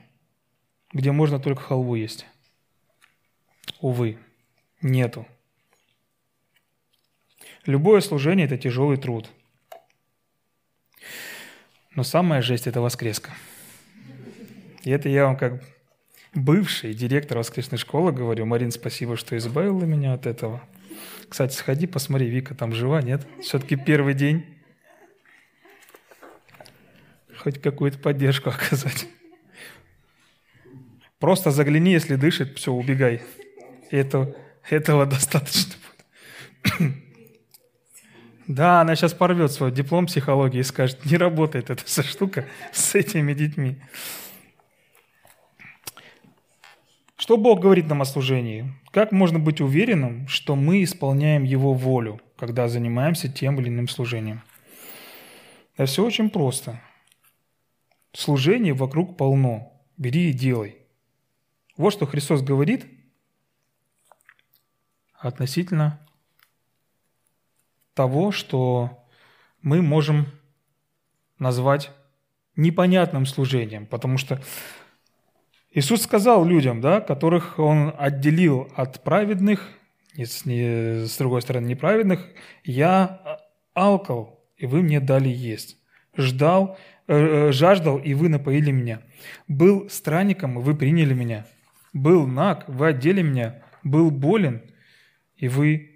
[0.92, 2.26] где можно только халву есть.
[3.80, 4.18] Увы,
[4.82, 5.26] нету.
[7.66, 9.30] Любое служение– это тяжелый труд.
[11.94, 13.32] Но самая жесть– это воскреска.
[14.82, 15.62] И это я вам как
[16.34, 20.62] бывший директор воскресной школы говорю, Марин, спасибо, что избавила меня от этого.
[21.28, 23.26] Кстати, сходи, посмотри, Вика там жива, нет?
[23.40, 24.44] Все-таки первый день.
[27.38, 29.06] Хоть какую-то поддержку оказать.
[31.18, 33.22] Просто загляни, если дышит, все, убегай.
[33.90, 34.34] Это,
[34.68, 36.94] этого достаточно будет.
[38.46, 42.96] Да, она сейчас порвет свой диплом психологии и скажет, не работает эта вся штука с
[42.96, 43.76] этими детьми.
[47.20, 48.72] Что Бог говорит нам о служении?
[48.92, 54.42] Как можно быть уверенным, что мы исполняем Его волю, когда занимаемся тем или иным служением?
[55.76, 56.80] Да все очень просто.
[58.14, 59.70] Служений вокруг полно.
[59.98, 60.78] Бери и делай.
[61.76, 62.86] Вот что Христос говорит
[65.12, 66.00] относительно
[67.92, 69.06] того, что
[69.60, 70.24] мы можем
[71.38, 71.90] назвать
[72.56, 74.42] непонятным служением, потому что
[75.72, 79.68] Иисус сказал людям, да, которых Он отделил от праведных,
[80.16, 82.26] не, не, с другой стороны неправедных,
[82.64, 83.40] «Я
[83.72, 85.78] алкал, и вы мне дали есть,
[86.16, 89.00] ждал, э, э жаждал, и вы напоили меня,
[89.46, 91.46] был странником, и вы приняли меня,
[91.92, 94.62] был наг, вы одели меня, был болен,
[95.36, 95.90] и вы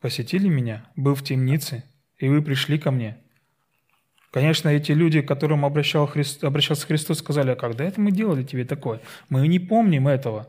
[0.00, 1.84] посетили меня, был в темнице,
[2.18, 3.18] и вы пришли ко мне.
[4.34, 8.42] Конечно, эти люди, к которым обращал Христ, обращался Христос, сказали, а когда это мы делали
[8.42, 9.00] тебе такое?
[9.28, 10.48] Мы не помним этого.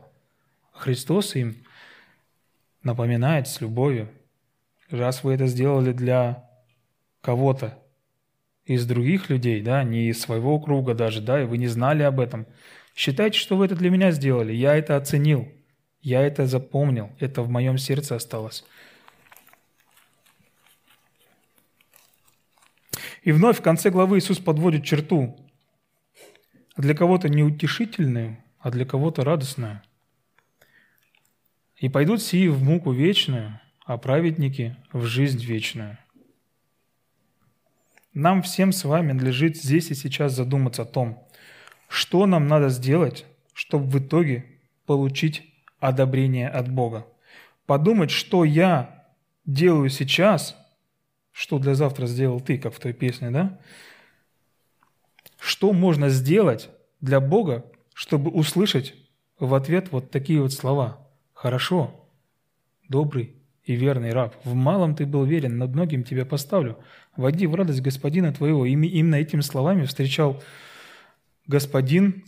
[0.72, 1.54] Христос им
[2.82, 4.08] напоминает с любовью.
[4.90, 6.50] Раз вы это сделали для
[7.20, 7.78] кого-то
[8.64, 12.18] из других людей, да, не из своего круга даже, да, и вы не знали об
[12.18, 12.48] этом,
[12.96, 14.52] считайте, что вы это для меня сделали.
[14.52, 15.46] Я это оценил,
[16.02, 18.64] я это запомнил, это в моем сердце осталось.
[23.26, 25.36] И вновь в конце главы Иисус подводит черту.
[26.76, 29.82] Для кого-то неутешительную, а для кого-то радостную.
[31.76, 35.98] И пойдут сии в муку вечную, а праведники в жизнь вечную.
[38.14, 41.26] Нам всем с вами надлежит здесь и сейчас задуматься о том,
[41.88, 44.46] что нам надо сделать, чтобы в итоге
[44.86, 47.08] получить одобрение от Бога.
[47.66, 49.04] Подумать, что я
[49.44, 50.56] делаю сейчас–
[51.36, 53.60] что для завтра сделал ты, как в той песне, да?
[55.38, 56.70] Что можно сделать
[57.02, 58.94] для Бога, чтобы услышать
[59.38, 61.06] в ответ вот такие вот слова?
[61.34, 62.08] Хорошо,
[62.88, 66.78] добрый и верный раб, в малом ты был верен, над многим тебя поставлю.
[67.16, 68.64] Води в радость господина твоего.
[68.64, 70.42] Именно этими словами встречал
[71.46, 72.24] господин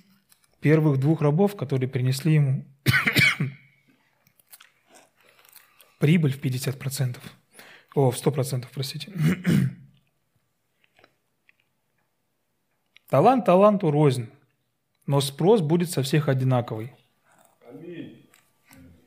[0.60, 2.66] первых двух рабов, которые принесли ему
[5.98, 7.16] прибыль в 50%.
[7.94, 9.12] О, в сто процентов, простите.
[13.08, 14.28] Талант таланту рознь,
[15.06, 16.92] но спрос будет со всех одинаковый.
[17.66, 18.26] Аминь.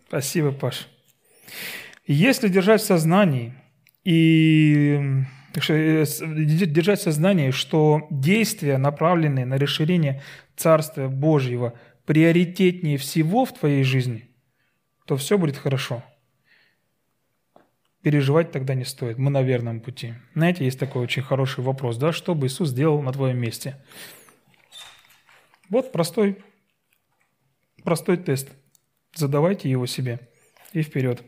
[0.07, 0.87] Спасибо, Паш.
[2.07, 3.53] Если держать в сознании
[4.03, 4.99] и
[5.53, 10.23] э, держать в сознании, что действия, направленные на расширение
[10.55, 11.75] Царствия Божьего,
[12.05, 14.31] приоритетнее всего в твоей жизни,
[15.05, 16.03] то все будет хорошо–
[18.01, 19.17] переживать тогда не стоит.
[19.17, 20.13] Мы на верном пути.
[20.33, 23.77] Знаете, есть такой очень хороший вопрос, да, что бы Иисус сделал на твоем месте?
[25.69, 26.43] Вот простой,
[27.83, 28.49] простой тест.
[29.15, 30.19] Задавайте его себе
[30.73, 31.23] и вперед.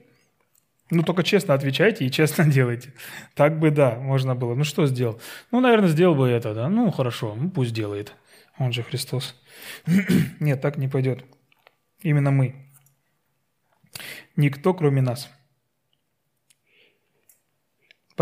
[0.90, 2.94] Ну, только честно отвечайте и честно делайте.
[3.36, 4.56] Так бы, да, можно было.
[4.56, 5.20] Ну, что сделал?
[5.52, 6.70] Ну, наверное, сделал бы это, да.
[6.70, 8.14] Ну, хорошо, ну, пусть делает.
[8.58, 9.42] Он же Христос.
[10.40, 11.26] Нет, так не пойдет.
[12.02, 12.56] Именно мы.
[14.36, 15.30] Никто, кроме нас.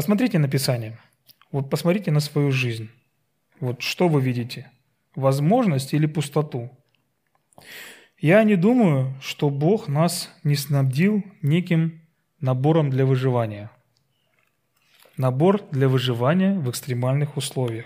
[0.02, 0.98] Посмотрите на Писание.
[1.52, 2.90] Вот посмотрите на свою жизнь.
[3.60, 4.72] Вот что вы видите?
[5.16, 6.72] Возможность или пустоту?
[8.18, 12.02] Я не думаю, что Бог нас не снабдил неким
[12.40, 13.70] набором для выживания.
[15.18, 17.86] Набор для выживания в экстремальных условиях.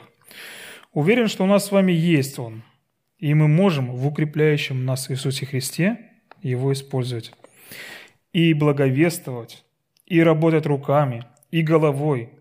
[0.94, 2.64] Уверен, что у нас с вами есть он,
[3.18, 6.00] и мы можем в укрепляющем нас Иисусе Христе
[6.42, 7.34] его использовать.
[8.32, 9.66] И благовествовать,
[10.06, 11.26] и работать руками,
[11.56, 12.32] и головой,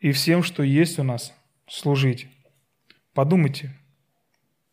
[0.00, 1.32] и всем, что есть у нас,
[1.68, 2.26] служить.
[3.14, 3.70] Подумайте,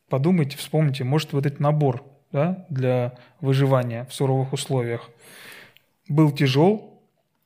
[0.10, 5.12] подумайте, вспомните, может, вот этот набор да, для выживания в суровых условиях
[6.08, 7.00] был тяжел,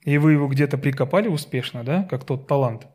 [0.04, 2.88] и вы его где-то прикопали успешно, да, как тот талант.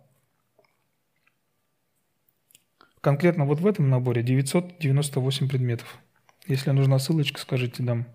[3.03, 5.99] Конкретно вот в этом наборе 998 предметов.
[6.47, 8.07] Если нужна ссылочка, скажите, дам.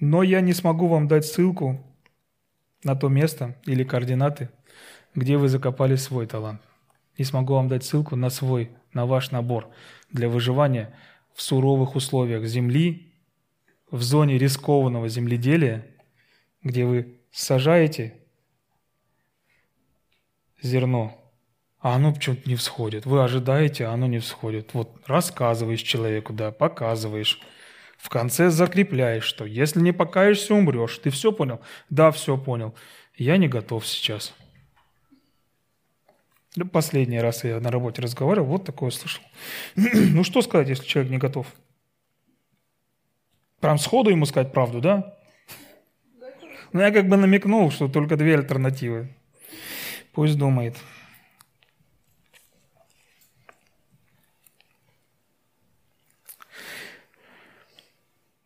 [0.00, 1.86] Но я не смогу вам дать ссылку
[2.84, 4.50] на то место или координаты,
[5.14, 6.62] где вы закопали свой талант.
[7.18, 9.68] Не смогу вам дать ссылку на свой, на ваш набор
[10.10, 10.94] для выживания
[11.34, 13.12] в суровых условиях земли,
[13.90, 15.86] в зоне рискованного земледелия,
[16.62, 18.14] где вы сажаете
[20.62, 21.18] зерно,
[21.80, 23.06] а оно почему-то не всходит.
[23.06, 24.74] Вы ожидаете, а оно не всходит.
[24.74, 27.40] Вот рассказываешь человеку, да, показываешь.
[28.00, 30.98] В конце закрепляешь, что если не покаешься, умрешь.
[30.98, 31.60] Ты все понял?
[31.90, 32.74] Да, все понял.
[33.14, 34.34] Я не готов сейчас.
[36.72, 39.22] Последний раз я на работе разговаривал, вот такое слышал.
[39.76, 41.46] ну что сказать, если человек не готов?
[43.60, 45.16] Прям сходу ему сказать правду, да?
[46.72, 49.14] Ну я как бы намекнул, что только две альтернативы.
[50.12, 50.76] Пусть думает.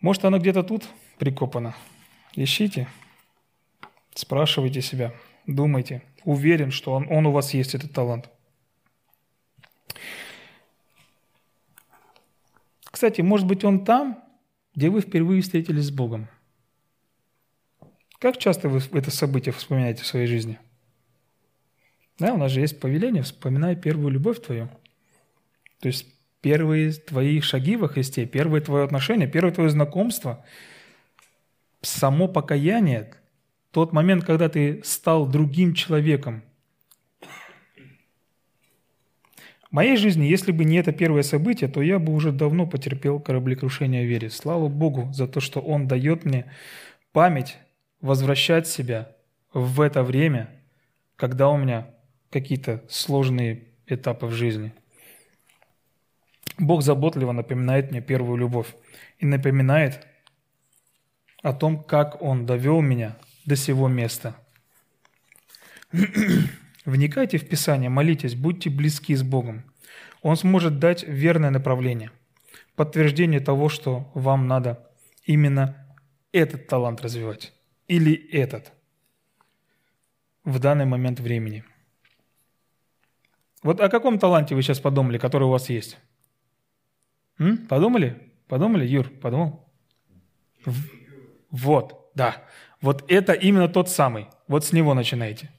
[0.05, 0.87] Может, она где-то тут
[1.19, 1.75] прикопана?
[2.35, 2.89] Ищите,
[4.15, 5.15] спрашивайте себя,
[5.47, 6.03] думайте.
[6.25, 8.29] Уверен, что он, он у вас есть, этот талант.
[12.85, 14.23] Кстати, может быть, он там,
[14.75, 16.29] где вы впервые встретились с Богом.
[18.19, 20.59] Как часто вы это событие вспоминаете в своей жизни?
[22.19, 24.69] Да, у нас же есть повеление, вспоминай первую любовь твою.
[25.81, 26.14] То есть
[26.45, 30.45] первые твои шаги во Христе, первое твое отношение, первое твое знакомство,
[31.81, 33.15] само покаяние,
[33.71, 36.43] тот момент, когда ты стал другим человеком.
[39.71, 43.21] В моей жизни, если бы не это первое событие, то я бы уже давно потерпел
[43.21, 44.29] кораблекрушение в вере.
[44.29, 46.45] Слава Богу за то, что Он дает мне
[47.13, 47.57] память
[48.03, 49.17] возвращать себя
[49.55, 50.51] в это время,
[51.17, 51.87] когда у меня
[52.29, 54.75] какие-то сложные этапы в жизни–
[56.59, 58.75] Бог заботливо напоминает мне первую любовь
[59.19, 60.07] и напоминает
[61.43, 64.37] о том, как Он довел меня до сего места.
[66.85, 69.65] Вникайте в Писание, молитесь, будьте близки с Богом.
[70.23, 72.11] Он сможет дать верное направление,
[72.77, 74.91] подтверждение того, что вам надо
[75.25, 75.87] именно
[76.33, 77.53] этот талант развивать
[77.89, 78.73] или этот
[80.45, 81.65] в данный момент времени.
[83.63, 85.99] Вот о каком таланте вы сейчас подумали, который у вас есть?
[87.39, 87.67] М?
[87.67, 88.33] Подумали?
[88.49, 89.09] Подумали, Юр?
[89.09, 89.69] Подумал?
[91.51, 92.45] Вот, да.
[92.81, 94.29] Вот это именно тот самый.
[94.49, 95.51] Вот с него начинайте.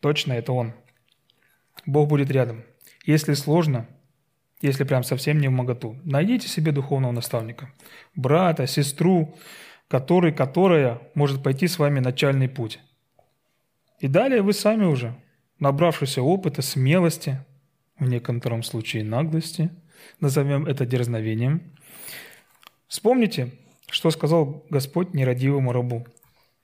[0.00, 0.72] Точно это он.
[1.86, 2.64] Бог будет рядом.
[3.06, 3.88] Если сложно,
[4.60, 7.72] если прям совсем не в моготу, найдите себе духовного наставника.
[8.14, 9.36] Брата, сестру,
[9.88, 12.80] который, которая может пойти с вами начальный путь.
[13.98, 15.14] И далее вы сами уже,
[15.58, 17.44] набравшись опыта, смелости–
[17.98, 19.70] в некотором случае наглости,
[20.20, 21.74] назовем это дерзновением.
[22.88, 23.52] Вспомните,
[23.88, 26.06] что сказал Господь нерадивому рабу.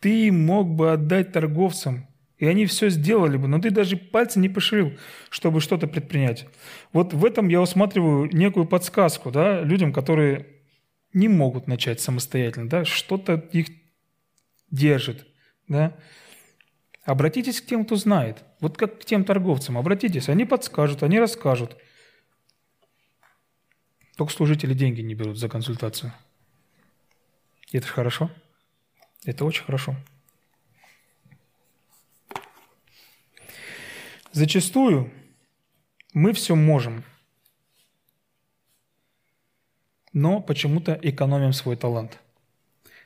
[0.00, 2.06] Ты мог бы отдать торговцам,
[2.38, 6.46] и они все сделали бы, но ты даже пальцы не пошевелил, чтобы что-то предпринять.
[6.92, 10.46] Вот в этом я усматриваю некую подсказку да, людям, которые
[11.12, 13.66] не могут начать самостоятельно, да, что-то их
[14.70, 15.26] держит,
[15.68, 15.96] да,
[17.04, 18.44] Обратитесь к тем, кто знает.
[18.60, 19.78] Вот как к тем торговцам.
[19.78, 21.76] Обратитесь, они подскажут, они расскажут.
[24.16, 26.12] Только служители деньги не берут за консультацию.
[27.72, 28.30] это же хорошо.
[29.24, 29.96] Это очень хорошо.
[34.32, 35.10] Зачастую
[36.12, 37.04] Мы все можем,
[40.12, 42.18] но почему-то экономим свой талант.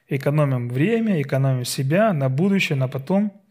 [0.08, 3.43] Экономим время, экономим себя на будущее, на потом.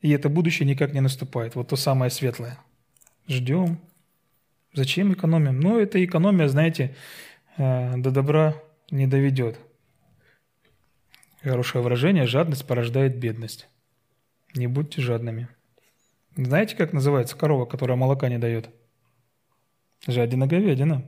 [0.00, 1.54] И это будущее никак не наступает.
[1.54, 2.58] Вот то самое светлое.
[3.26, 3.80] Ждем.
[4.72, 5.60] Зачем экономим?
[5.60, 6.94] Ну, это экономия, знаете,
[7.56, 8.54] э, до добра
[8.90, 9.58] не доведет.
[11.42, 13.68] Хорошее выражение– жадность порождает бедность.
[14.54, 15.48] Не будьте жадными.
[16.36, 18.70] Знаете, как называется корова, которая молока не дает?
[20.06, 21.04] Жадина-говядина.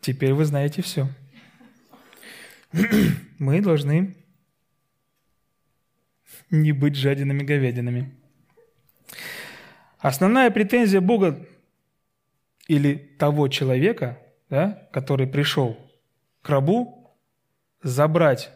[0.00, 1.08] Теперь вы знаете все.
[3.38, 4.16] Мы должны
[6.52, 8.14] не быть жадинами говядинами.
[9.98, 11.44] Основная претензия Бога
[12.68, 15.76] или того человека, да, который пришел
[16.42, 17.16] к рабу
[17.82, 18.50] забрать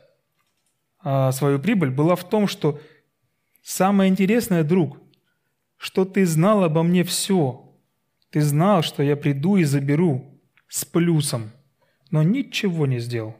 [1.01, 2.81] а, свою прибыль, была в том, что
[3.63, 4.99] самое интересное, друг,
[5.77, 7.63] что ты знал обо мне все.
[8.31, 11.53] Ты знал, что я приду и заберу с плюсом,
[12.11, 13.37] но ничего не сделал.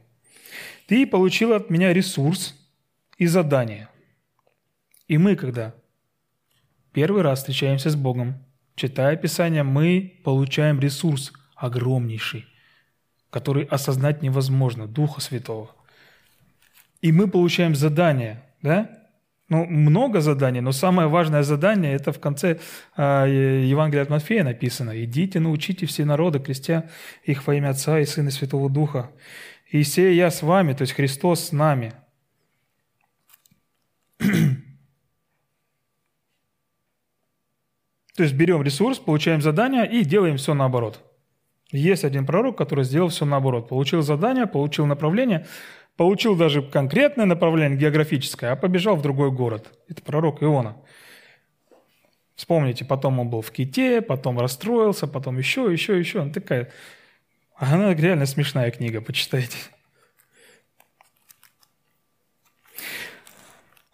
[0.87, 2.55] Ты получил от меня ресурс
[3.17, 3.89] и задание.
[5.07, 5.73] И мы, когда
[6.91, 8.43] первый раз встречаемся с Богом,
[8.75, 12.45] читая Писание, мы получаем ресурс огромнейший,
[13.29, 15.71] который осознать невозможно, Духа Святого.
[17.01, 18.91] И мы получаем задание, да?
[19.49, 22.59] Ну, много заданий, но самое важное задание, это в конце
[22.97, 25.01] э, Евангелия от Матфея написано.
[25.05, 26.89] «Идите, научите все народы, крестя
[27.23, 29.09] их во имя Отца и Сына и Святого Духа.
[29.69, 31.93] И сея я с вами», то есть Христос с нами.
[38.17, 40.99] То есть берем ресурс, получаем задание и делаем все наоборот.
[41.71, 43.69] Есть один пророк, который сделал все наоборот.
[43.69, 45.45] Получил задание, получил направление,
[45.97, 49.71] получил даже конкретное направление географическое, а побежал в другой город.
[49.87, 50.77] Это пророк Иона.
[52.33, 56.21] Вспомните, потом он был в Ките, потом расстроился, потом еще, еще, еще.
[56.21, 56.71] Она такая...
[57.55, 59.57] Она реально смешная книга, почитайте.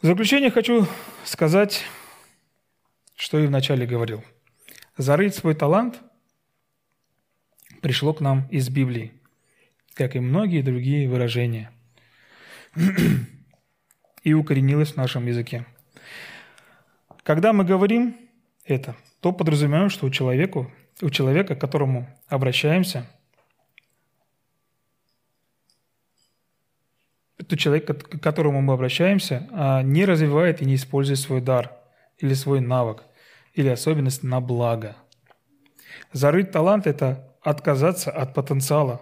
[0.02, 0.88] В заключение хочу
[1.26, 1.84] сказать
[3.24, 4.22] что и вначале говорил.
[4.98, 6.02] Зарыть свой талант
[7.82, 9.14] пришло к нам из Библии,
[9.94, 11.72] как и многие другие выражения,
[14.24, 15.66] и укоренилось в нашем языке.
[17.24, 18.18] Когда мы говорим
[18.66, 20.70] это, то подразумеваем, что у человека,
[21.02, 23.10] у человека, к которому обращаемся,
[27.48, 31.72] то человек, к которому мы обращаемся, а, не развивает и не использует свой дар
[32.18, 33.06] или свой навык–
[33.54, 34.96] или особенность на благо.
[36.12, 39.02] Зарыть талант– это отказаться от потенциала,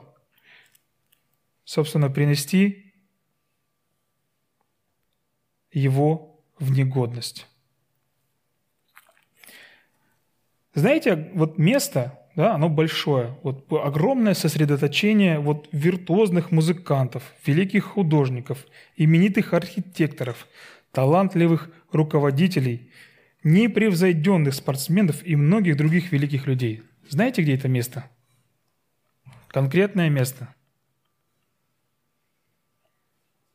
[1.63, 2.93] собственно, принести
[5.71, 7.47] его в негодность.
[10.73, 13.37] Знаете, вот место, да, оно большое.
[13.43, 20.47] Вот огромное сосредоточение вот виртуозных музыкантов, великих художников, именитых архитекторов,
[20.91, 22.91] талантливых руководителей–
[23.43, 26.83] непревзойденных спортсменов и многих других великих людей.
[27.09, 28.09] Знаете, где это место?
[29.47, 30.53] Конкретное место.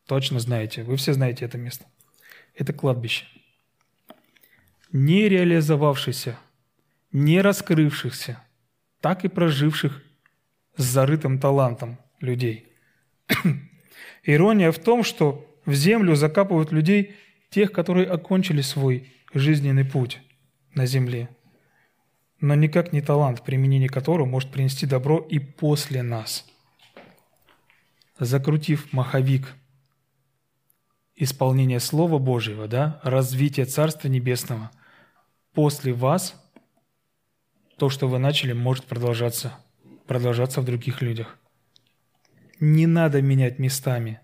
[0.06, 0.82] Точно знаете.
[0.82, 1.86] Вы все знаете это место.
[2.54, 3.26] Это кладбище.
[4.92, 6.38] Не реализовавшихся,
[7.12, 8.42] не раскрывшихся,
[9.00, 10.02] так и проживших
[10.76, 12.72] с зарытым талантом людей.
[14.22, 17.16] Ирония в том, что в землю закапывают людей,
[17.50, 20.20] тех, которые окончили свой жизненный путь
[20.74, 21.28] на земле,
[22.40, 26.46] но никак не талант, применение которого может принести добро и после нас.
[28.18, 29.54] Закрутив маховик
[31.14, 34.70] исполнения Слова Божьего, да, развитие Царства Небесного,
[35.52, 36.34] после вас
[37.78, 39.54] то, что вы начали, может продолжаться,
[40.06, 41.38] продолжаться в других людях.
[42.58, 44.20] Не надо менять местами.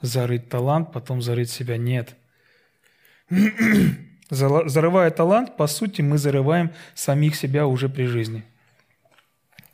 [0.00, 1.76] Зарыть талант, потом зарыть себя.
[1.76, 2.16] Нет.
[4.30, 8.44] Зарывая талант, по сути, мы зарываем самих себя уже при жизни.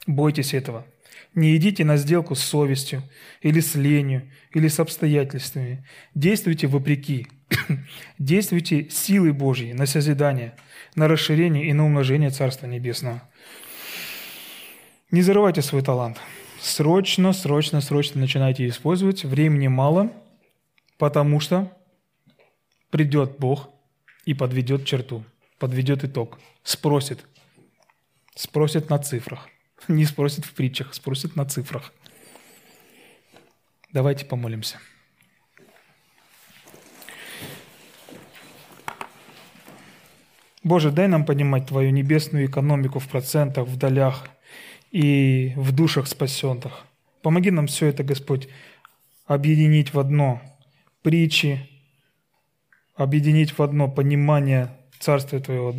[0.07, 0.87] Бойтесь этого.
[1.35, 3.03] Не идите на сделку с совестью,
[3.41, 5.85] или с ленью, или с обстоятельствами.
[6.15, 7.27] Действуйте вопреки.
[8.19, 10.55] Действуйте силой Божьей на созидание,
[10.95, 13.23] на расширение и на умножение Царства Небесного.
[15.11, 16.19] Не зарывайте свой талант.
[16.61, 19.25] Срочно, срочно, срочно начинайте использовать.
[19.25, 20.13] Времени мало,
[20.99, 21.77] потому что
[22.91, 23.71] придет Бог–
[24.27, 25.25] и подведет черту,
[25.59, 27.25] подведет итог, спросит.
[28.35, 29.49] Спросит на цифрах.
[29.89, 31.93] Не спросит в притчах, спросит на цифрах.
[33.93, 34.79] Давайте помолимся.
[40.65, 44.27] Боже, дай нам понимать Твою небесную экономику в процентах, в долях
[44.91, 46.87] и в душах спасенных.
[47.23, 48.49] Помоги нам все это, Господь,
[49.27, 50.41] объединить в одно
[51.03, 51.69] притчи,
[52.95, 54.71] объединить в одно понимание
[55.01, 55.75] Царствия Твоего.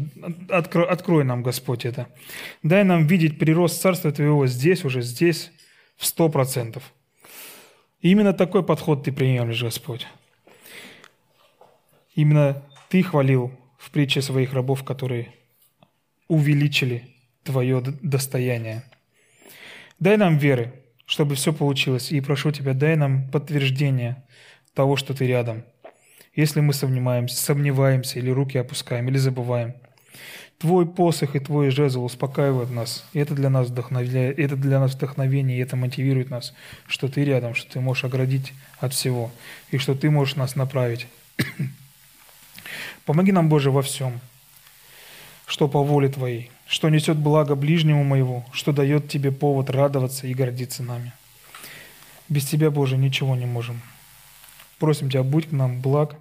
[0.49, 2.07] Открой, открой нам, Господь, это.
[2.63, 5.51] Дай нам видеть прирост Царствия Твоего здесь, уже здесь,
[5.97, 6.93] в сто процентов.
[8.01, 10.05] Именно такой подход Ты приемлешь, Господь.
[12.13, 15.33] Именно Ты хвалил в притче своих рабов, которые
[16.27, 18.83] увеличили Твое достояние.
[19.99, 20.73] Дай нам веры,
[21.05, 22.11] чтобы все получилось.
[22.11, 24.23] И прошу Тебя, дай нам подтверждение
[24.73, 25.63] того, что Ты рядом.
[26.35, 29.73] Если мы сомневаемся, сомневаемся или руки опускаем, или забываем.
[30.57, 33.05] Твой посох и Твой жезл успокаивают нас.
[33.13, 36.53] И это для нас вдохновляет, это для нас вдохновение, и это мотивирует нас,
[36.87, 39.31] что Ты рядом, что Ты можешь оградить от всего,
[39.71, 41.07] и что Ты можешь нас направить.
[43.05, 44.19] Помоги нам, Боже, во всем,
[45.45, 50.33] что по воле Твоей, что несет благо ближнему моего, что дает Тебе повод радоваться и
[50.33, 51.13] гордиться нами.
[52.27, 53.81] Без Тебя, Боже, ничего не можем.
[54.79, 56.15] Просим Тебя, будь к нам благ,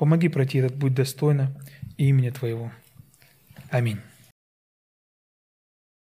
[0.00, 1.52] помоги пройти этот путь достойно
[1.98, 2.72] имени Твоего.
[3.68, 4.00] Аминь.